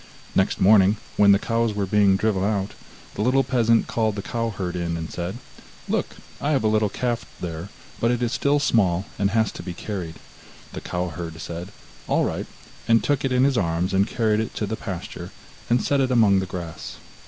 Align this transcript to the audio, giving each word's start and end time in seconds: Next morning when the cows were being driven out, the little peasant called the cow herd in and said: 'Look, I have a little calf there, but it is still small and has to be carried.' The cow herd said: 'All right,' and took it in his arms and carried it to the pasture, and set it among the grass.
Next 0.33 0.59
morning 0.59 0.97
when 1.15 1.31
the 1.31 1.37
cows 1.37 1.75
were 1.75 1.85
being 1.85 2.15
driven 2.15 2.43
out, 2.43 2.71
the 3.13 3.21
little 3.21 3.43
peasant 3.43 3.85
called 3.85 4.15
the 4.15 4.23
cow 4.23 4.49
herd 4.49 4.75
in 4.75 4.97
and 4.97 5.11
said: 5.11 5.37
'Look, 5.87 6.15
I 6.41 6.53
have 6.53 6.63
a 6.63 6.67
little 6.67 6.89
calf 6.89 7.23
there, 7.39 7.69
but 7.99 8.09
it 8.09 8.23
is 8.23 8.31
still 8.33 8.57
small 8.57 9.05
and 9.19 9.29
has 9.29 9.51
to 9.51 9.61
be 9.61 9.75
carried.' 9.75 10.17
The 10.73 10.81
cow 10.81 11.09
herd 11.09 11.39
said: 11.39 11.71
'All 12.07 12.25
right,' 12.25 12.47
and 12.87 13.03
took 13.03 13.23
it 13.23 13.31
in 13.31 13.43
his 13.43 13.59
arms 13.59 13.93
and 13.93 14.07
carried 14.07 14.39
it 14.39 14.55
to 14.55 14.65
the 14.65 14.75
pasture, 14.75 15.29
and 15.69 15.83
set 15.83 16.01
it 16.01 16.09
among 16.09 16.39
the 16.39 16.47
grass. 16.47 16.95